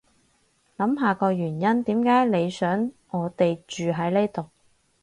[0.77, 4.49] 諗下個原因點解你想我哋住喺呢度